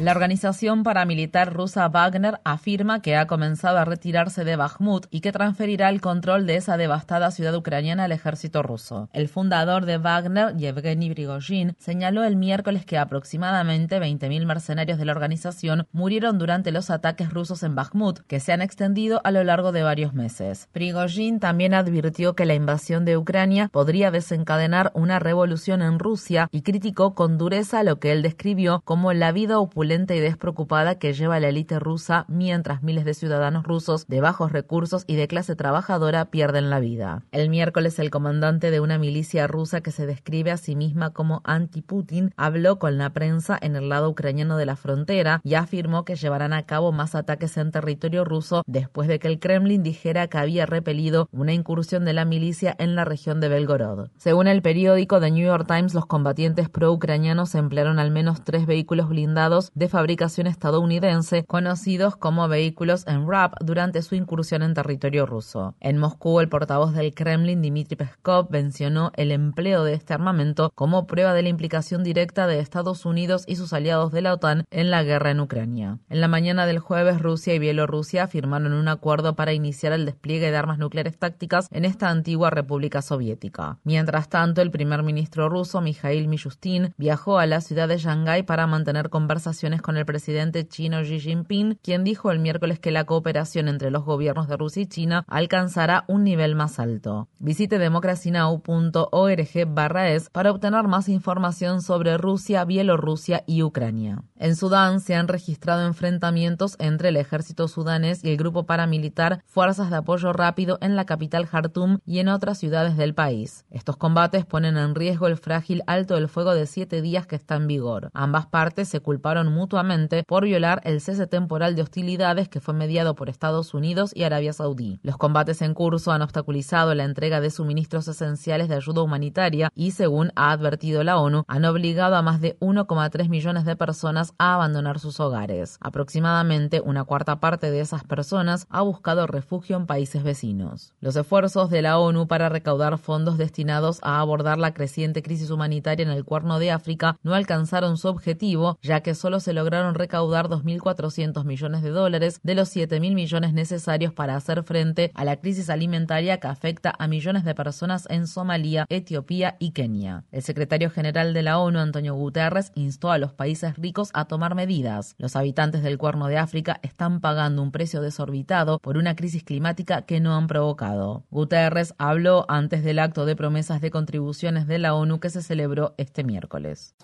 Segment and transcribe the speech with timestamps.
[0.00, 5.30] La organización paramilitar rusa Wagner afirma que ha comenzado a retirarse de Bakhmut y que
[5.30, 9.10] transferirá el control de esa devastada ciudad ucraniana al ejército ruso.
[9.12, 15.12] El fundador de Wagner, Yevgeny Prigozhin, señaló el miércoles que aproximadamente 20.000 mercenarios de la
[15.12, 19.70] organización murieron durante los ataques rusos en Bakhmut, que se han extendido a lo largo
[19.70, 20.70] de varios meses.
[20.72, 26.62] Prigozhin también advirtió que la invasión de Ucrania podría desencadenar una revolución en Rusia y
[26.62, 31.40] criticó con dureza lo que él describió como la vida opulenta y despreocupada que lleva
[31.40, 36.26] la élite rusa mientras miles de ciudadanos rusos de bajos recursos y de clase trabajadora
[36.26, 37.24] pierden la vida.
[37.32, 41.40] El miércoles el comandante de una milicia rusa que se describe a sí misma como
[41.42, 46.14] anti-Putin habló con la prensa en el lado ucraniano de la frontera y afirmó que
[46.14, 50.38] llevarán a cabo más ataques en territorio ruso después de que el Kremlin dijera que
[50.38, 54.10] había repelido una incursión de la milicia en la región de Belgorod.
[54.18, 59.08] Según el periódico The New York Times, los combatientes pro-ucranianos emplearon al menos tres vehículos
[59.08, 65.74] blindados de fabricación estadounidense, conocidos como vehículos en RAP, durante su incursión en territorio ruso.
[65.80, 71.06] En Moscú, el portavoz del Kremlin, Dmitry Peskov, mencionó el empleo de este armamento como
[71.06, 74.90] prueba de la implicación directa de Estados Unidos y sus aliados de la OTAN en
[74.90, 75.98] la guerra en Ucrania.
[76.10, 80.50] En la mañana del jueves, Rusia y Bielorrusia firmaron un acuerdo para iniciar el despliegue
[80.50, 83.78] de armas nucleares tácticas en esta antigua república soviética.
[83.84, 88.66] Mientras tanto, el primer ministro ruso, Mikhail Mishustin, viajó a la ciudad de Shanghái para
[88.66, 93.68] mantener conversaciones con el presidente chino Xi Jinping, quien dijo el miércoles que la cooperación
[93.68, 97.28] entre los gobiernos de Rusia y China alcanzará un nivel más alto.
[97.38, 104.24] Visite democracynow.org barra es para obtener más información sobre Rusia, Bielorrusia y Ucrania.
[104.36, 109.90] En Sudán se han registrado enfrentamientos entre el ejército sudanés y el grupo paramilitar Fuerzas
[109.90, 113.66] de Apoyo Rápido en la capital Jartum y en otras ciudades del país.
[113.70, 117.56] Estos combates ponen en riesgo el frágil alto del fuego de siete días que está
[117.56, 118.10] en vigor.
[118.14, 123.14] Ambas partes se culparon mutuamente por violar el cese temporal de hostilidades que fue mediado
[123.14, 125.00] por Estados Unidos y Arabia Saudí.
[125.02, 129.90] Los combates en curso han obstaculizado la entrega de suministros esenciales de ayuda humanitaria y,
[129.90, 134.54] según ha advertido la ONU, han obligado a más de 1,3 millones de personas a
[134.54, 135.76] abandonar sus hogares.
[135.82, 140.94] Aproximadamente una cuarta parte de esas personas ha buscado refugio en países vecinos.
[141.00, 146.04] Los esfuerzos de la ONU para recaudar fondos destinados a abordar la creciente crisis humanitaria
[146.04, 150.48] en el Cuerno de África no alcanzaron su objetivo, ya que solo se lograron recaudar
[150.48, 155.70] 2.400 millones de dólares de los 7.000 millones necesarios para hacer frente a la crisis
[155.70, 160.24] alimentaria que afecta a millones de personas en Somalia, Etiopía y Kenia.
[160.30, 164.54] El secretario general de la ONU, Antonio Guterres, instó a los países ricos a tomar
[164.54, 165.14] medidas.
[165.18, 170.02] Los habitantes del Cuerno de África están pagando un precio desorbitado por una crisis climática
[170.02, 171.24] que no han provocado.
[171.30, 175.94] Guterres habló antes del acto de promesas de contribuciones de la ONU que se celebró
[175.96, 176.94] este miércoles.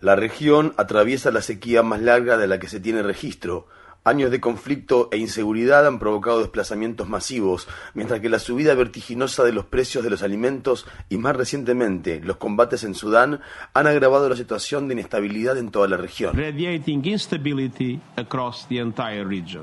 [0.00, 3.66] La región atraviesa la sequía más larga de la que se tiene registro,
[4.06, 9.50] Años de conflicto e inseguridad han provocado desplazamientos masivos, mientras que la subida vertiginosa de
[9.50, 13.40] los precios de los alimentos y más recientemente los combates en Sudán
[13.74, 16.38] han agravado la situación de inestabilidad en toda la región.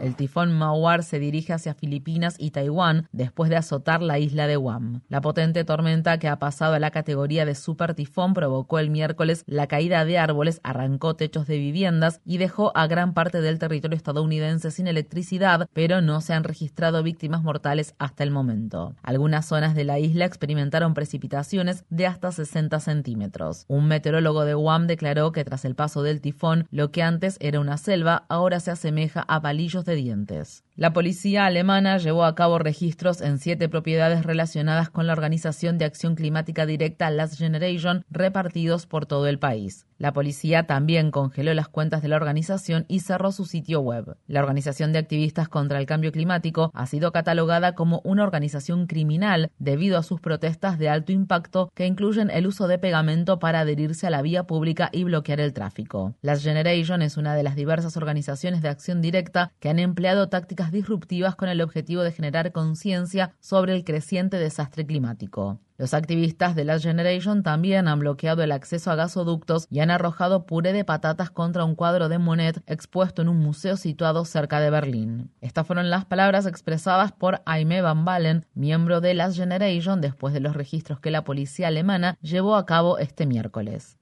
[0.02, 4.58] El tifón Mawar se dirige hacia Filipinas y Taiwán después de azotar la isla de
[4.58, 5.04] Guam.
[5.08, 9.46] La potente tormenta que ha pasado a la categoría de super tifón provocó el miércoles
[9.48, 13.96] la caída de árboles, arrancó techos de viviendas y dejó a gran parte del territorio
[13.96, 14.33] estadounidense
[14.72, 18.96] sin electricidad, pero no se han registrado víctimas mortales hasta el momento.
[19.04, 23.66] Algunas zonas de la isla experimentaron precipitaciones de hasta 60 centímetros.
[23.68, 27.60] Un meteorólogo de Guam declaró que tras el paso del tifón, lo que antes era
[27.60, 30.64] una selva ahora se asemeja a palillos de dientes.
[30.76, 35.86] La policía alemana llevó a cabo registros en siete propiedades relacionadas con la Organización de
[35.86, 39.86] Acción Climática Directa Last Generation repartidos por todo el país.
[40.00, 44.18] La policía también congeló las cuentas de la organización y cerró su sitio web.
[44.28, 49.52] La Organización de Activistas contra el Cambio Climático ha sido catalogada como una organización criminal
[49.60, 54.08] debido a sus protestas de alto impacto que incluyen el uso de pegamento para adherirse
[54.08, 56.16] a la vía pública y bloquear el tráfico.
[56.22, 60.63] Last Generation es una de las diversas organizaciones de acción directa que han empleado tácticas
[60.64, 65.60] políticas disruptivas con el objetivo de generar conciencia sobre el creciente desastre climático.
[65.78, 70.46] Los activistas de la Generation también han bloqueado el acceso a gasoductos y han arrojado
[70.46, 74.70] puré de patatas contra un cuadro de Monet expuesto en un museo situado cerca de
[74.70, 75.32] Berlín.
[75.42, 80.40] Estas fueron las palabras expresadas por Aime Van Balen, miembro de la Generation, después de
[80.40, 83.98] los registros que la policía alemana llevó a cabo este miércoles.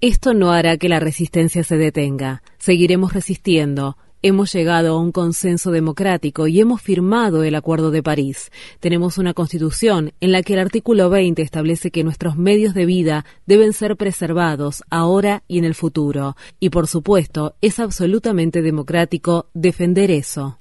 [0.00, 2.42] Esto no hará que la resistencia se detenga.
[2.56, 3.96] Seguiremos resistiendo.
[4.20, 8.50] Hemos llegado a un consenso democrático y hemos firmado el Acuerdo de París.
[8.80, 13.24] Tenemos una constitución en la que el artículo 20 establece que nuestros medios de vida
[13.46, 16.36] deben ser preservados ahora y en el futuro.
[16.58, 20.58] Y por supuesto, es absolutamente democrático defender eso.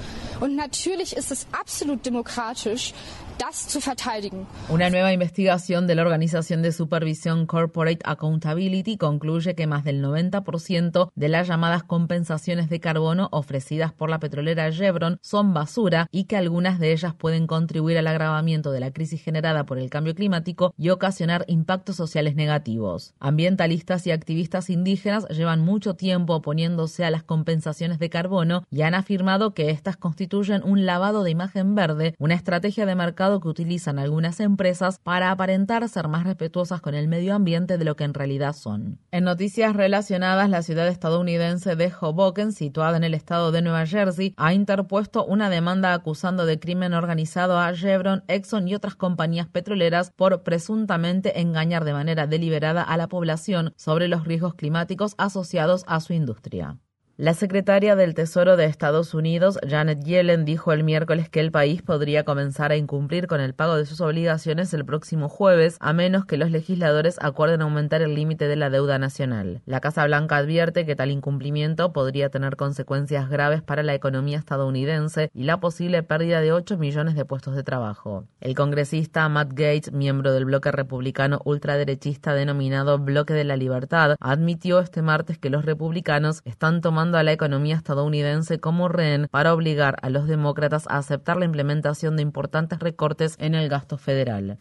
[4.69, 11.11] Una nueva investigación de la Organización de Supervisión Corporate Accountability concluye que más del 90%
[11.13, 16.35] de las llamadas compensaciones de carbono ofrecidas por la petrolera Chevron son basura y que
[16.35, 20.73] algunas de ellas pueden contribuir al agravamiento de la crisis generada por el cambio climático
[20.75, 23.13] y ocasionar impactos sociales negativos.
[23.19, 28.95] Ambientalistas y activistas indígenas llevan mucho tiempo oponiéndose a las compensaciones de carbono y han
[28.95, 33.99] afirmado que estas constituyen un lavado de imagen verde, una estrategia de mercado que utilizan
[33.99, 38.13] algunas empresas para aparentar ser más respetuosas con el medio ambiente de lo que en
[38.13, 38.99] realidad son.
[39.11, 44.33] En noticias relacionadas, la ciudad estadounidense de Hoboken, situada en el estado de Nueva Jersey,
[44.37, 50.11] ha interpuesto una demanda acusando de crimen organizado a Chevron, Exxon y otras compañías petroleras
[50.15, 55.99] por presuntamente engañar de manera deliberada a la población sobre los riesgos climáticos asociados a
[55.99, 56.77] su industria.
[57.19, 61.81] La secretaria del Tesoro de Estados Unidos, Janet Yellen, dijo el miércoles que el país
[61.81, 66.25] podría comenzar a incumplir con el pago de sus obligaciones el próximo jueves, a menos
[66.25, 69.63] que los legisladores acuerden aumentar el límite de la deuda nacional.
[69.65, 75.31] La Casa Blanca advierte que tal incumplimiento podría tener consecuencias graves para la economía estadounidense
[75.33, 78.25] y la posible pérdida de 8 millones de puestos de trabajo.
[78.41, 84.77] El congresista Matt Gates, miembro del bloque republicano ultraderechista denominado Bloque de la Libertad, admitió
[84.81, 89.97] este martes que los republicanos están tomando a la economía estadounidense como rehén para obligar
[90.01, 94.57] a los demócratas a aceptar la implementación de importantes recortes en el gasto federal.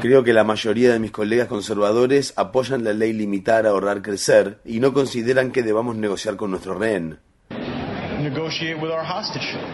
[0.00, 4.58] Creo que la mayoría de mis colegas conservadores apoyan la ley limitar a ahorrar crecer
[4.64, 7.18] y no consideran que debamos negociar con nuestro rehén.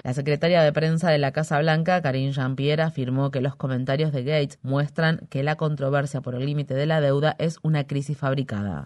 [0.04, 4.24] La secretaria de prensa de la Casa Blanca, Karine Jean-Pierre, afirmó que los comentarios de
[4.24, 8.84] Gates muestran que la controversia por el límite de la deuda es una crisis fabricada.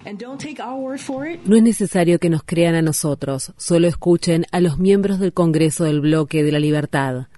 [1.45, 5.85] No es necesario que nos crean a nosotros, solo escuchen a los miembros del Congreso
[5.85, 7.29] del Bloque de la Libertad.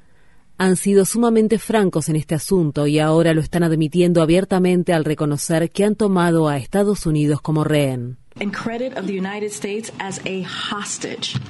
[0.60, 5.70] Han sido sumamente francos en este asunto y ahora lo están admitiendo abiertamente al reconocer
[5.70, 8.18] que han tomado a Estados Unidos como rehén.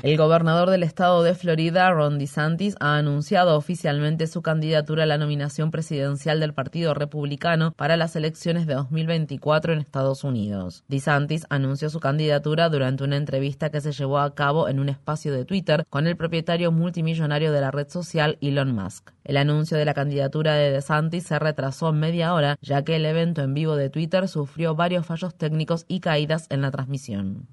[0.02, 5.18] El gobernador del estado de Florida, Ron DeSantis, ha anunciado oficialmente su candidatura a la
[5.18, 10.84] nominación presidencial del Partido Republicano para las elecciones de 2024 en Estados Unidos.
[10.88, 15.34] DeSantis anunció su candidatura durante una entrevista que se llevó a cabo en un espacio
[15.34, 19.10] de Twitter con el propietario multimillonario de la red social Elon Musk.
[19.24, 23.42] El anuncio de la candidatura de DeSantis se retrasó media hora, ya que el evento
[23.42, 27.48] en vivo de Twitter sufrió varios fallos técnicos y caídas en la transmisión.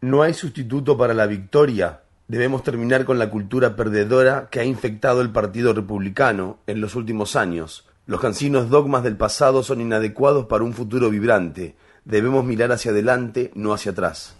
[0.00, 2.00] No hay sustituto para la victoria.
[2.26, 7.36] Debemos terminar con la cultura perdedora que ha infectado el Partido Republicano en los últimos
[7.36, 7.86] años.
[8.06, 11.74] Los cansinos dogmas del pasado son inadecuados para un futuro vibrante.
[12.06, 14.38] Debemos mirar hacia adelante, no hacia atrás.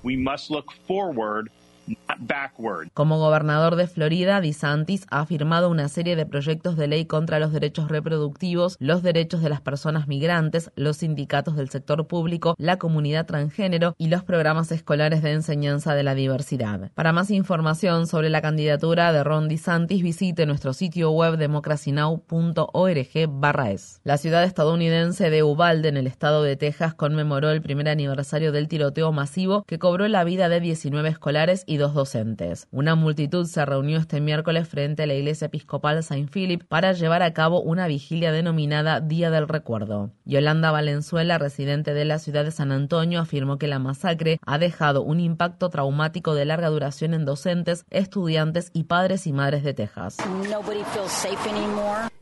[2.94, 7.52] Como gobernador de Florida, DeSantis ha firmado una serie de proyectos de ley contra los
[7.52, 13.26] derechos reproductivos, los derechos de las personas migrantes, los sindicatos del sector público, la comunidad
[13.26, 16.90] transgénero y los programas escolares de enseñanza de la diversidad.
[16.94, 24.00] Para más información sobre la candidatura de Ron DeSantis, visite nuestro sitio web democracynow.org/es.
[24.04, 28.68] La ciudad estadounidense de Uvalde, en el estado de Texas, conmemoró el primer aniversario del
[28.68, 32.68] tiroteo masivo que cobró la vida de 19 escolares y dos docentes.
[32.70, 37.22] Una multitud se reunió este miércoles frente a la iglesia episcopal Saint Philip para llevar
[37.22, 40.10] a cabo una vigilia denominada Día del Recuerdo.
[40.24, 45.02] Yolanda Valenzuela, residente de la ciudad de San Antonio, afirmó que la masacre ha dejado
[45.02, 50.16] un impacto traumático de larga duración en docentes, estudiantes y padres y madres de Texas.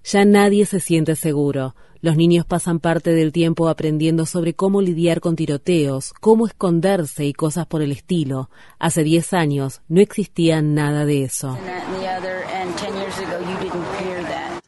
[0.05, 1.75] Ya nadie se siente seguro.
[2.01, 7.33] Los niños pasan parte del tiempo aprendiendo sobre cómo lidiar con tiroteos, cómo esconderse y
[7.33, 8.51] cosas por el estilo.
[8.79, 11.57] Hace 10 años no existía nada de eso.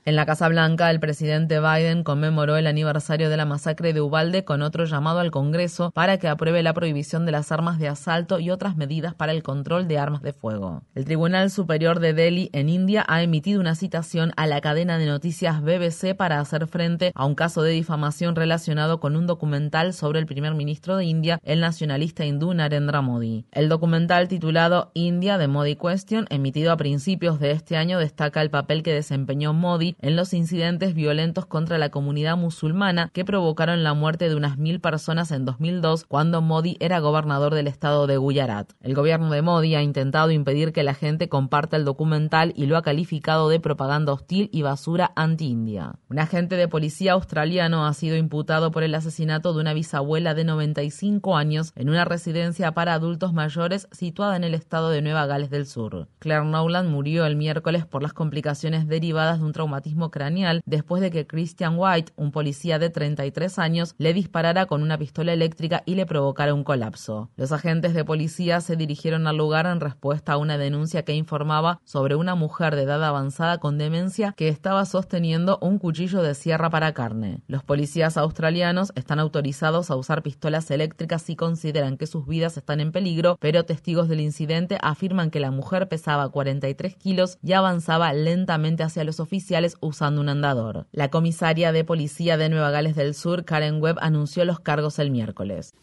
[0.07, 4.45] En la Casa Blanca, el presidente Biden conmemoró el aniversario de la masacre de Ubalde
[4.45, 8.39] con otro llamado al Congreso para que apruebe la prohibición de las armas de asalto
[8.39, 10.85] y otras medidas para el control de armas de fuego.
[10.95, 15.07] El Tribunal Superior de Delhi en India ha emitido una citación a la cadena de
[15.07, 20.21] noticias BBC para hacer frente a un caso de difamación relacionado con un documental sobre
[20.21, 23.45] el primer ministro de India, el nacionalista hindú Narendra Modi.
[23.51, 28.51] El documental titulado India de Modi Question, emitido a principios de este año, destaca el
[28.51, 33.95] papel que desempeñó Modi en los incidentes violentos contra la comunidad musulmana que provocaron la
[33.95, 38.73] muerte de unas mil personas en 2002 cuando Modi era gobernador del estado de Gujarat.
[38.81, 42.77] El gobierno de Modi ha intentado impedir que la gente comparta el documental y lo
[42.77, 45.95] ha calificado de propaganda hostil y basura anti-India.
[46.09, 50.45] Un agente de policía australiano ha sido imputado por el asesinato de una bisabuela de
[50.45, 55.51] 95 años en una residencia para adultos mayores situada en el estado de Nueva Gales
[55.51, 56.09] del Sur.
[56.19, 61.11] Claire Nowland murió el miércoles por las complicaciones derivadas de un traumatismo craneal después de
[61.11, 65.95] que Christian White, un policía de 33 años, le disparara con una pistola eléctrica y
[65.95, 67.31] le provocara un colapso.
[67.37, 71.81] Los agentes de policía se dirigieron al lugar en respuesta a una denuncia que informaba
[71.85, 76.71] sobre una mujer de edad avanzada con demencia que estaba sosteniendo un cuchillo de sierra
[76.71, 77.41] para carne.
[77.47, 82.81] Los policías australianos están autorizados a usar pistolas eléctricas si consideran que sus vidas están
[82.81, 88.13] en peligro, pero testigos del incidente afirman que la mujer pesaba 43 kilos y avanzaba
[88.13, 90.87] lentamente hacia los oficiales usando un andador.
[90.93, 95.11] La comisaria de policía de Nueva Gales del Sur, Karen Webb, anunció los cargos el
[95.11, 95.75] miércoles.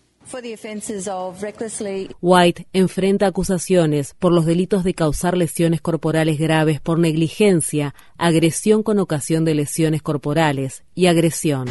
[2.21, 8.99] White enfrenta acusaciones por los delitos de causar lesiones corporales graves por negligencia, agresión con
[8.99, 11.67] ocasión de lesiones corporales y agresión.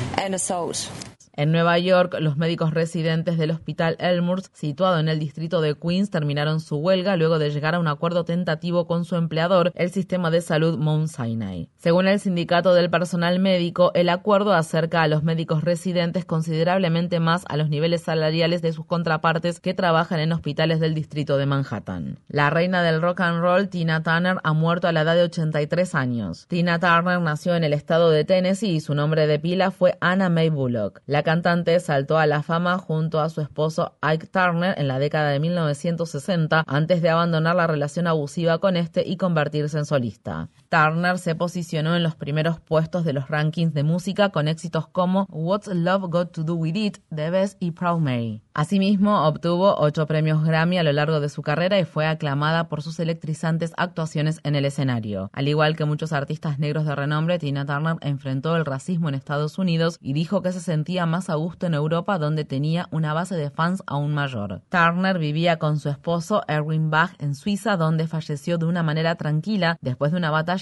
[1.34, 6.10] En Nueva York, los médicos residentes del Hospital Elmhurst, situado en el distrito de Queens,
[6.10, 10.30] terminaron su huelga luego de llegar a un acuerdo tentativo con su empleador, el sistema
[10.30, 11.70] de salud Mount Sinai.
[11.78, 17.46] Según el sindicato del personal médico, el acuerdo acerca a los médicos residentes considerablemente más
[17.48, 22.18] a los niveles salariales de sus contrapartes que trabajan en hospitales del distrito de Manhattan.
[22.28, 25.94] La reina del rock and roll, Tina Turner, ha muerto a la edad de 83
[25.94, 26.46] años.
[26.48, 30.28] Tina Turner nació en el estado de Tennessee y su nombre de pila fue Anna
[30.28, 31.00] May Bullock.
[31.22, 35.40] Cantante saltó a la fama junto a su esposo Ike Turner en la década de
[35.40, 40.48] 1960 antes de abandonar la relación abusiva con este y convertirse en solista.
[40.72, 45.26] Turner se posicionó en los primeros puestos de los rankings de música con éxitos como
[45.28, 48.40] What's Love Got to Do With It, The Best y Proud Mary.
[48.54, 52.82] Asimismo, obtuvo ocho premios Grammy a lo largo de su carrera y fue aclamada por
[52.82, 55.30] sus electrizantes actuaciones en el escenario.
[55.34, 59.58] Al igual que muchos artistas negros de renombre, Tina Turner enfrentó el racismo en Estados
[59.58, 63.36] Unidos y dijo que se sentía más a gusto en Europa donde tenía una base
[63.36, 64.62] de fans aún mayor.
[64.70, 69.76] Turner vivía con su esposo Erwin Bach en Suiza donde falleció de una manera tranquila
[69.80, 70.61] después de una batalla